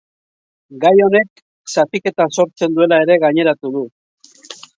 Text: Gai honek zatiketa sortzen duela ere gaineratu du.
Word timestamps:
Gai 0.85 0.91
honek 1.07 1.43
zatiketa 1.73 2.27
sortzen 2.39 2.75
duela 2.79 3.01
ere 3.07 3.19
gaineratu 3.27 3.73
du. 3.79 3.87